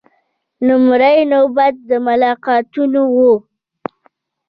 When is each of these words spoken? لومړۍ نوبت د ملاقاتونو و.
لومړۍ 0.67 1.17
نوبت 1.31 1.75
د 1.89 1.91
ملاقاتونو 2.05 3.01
و. 3.15 3.17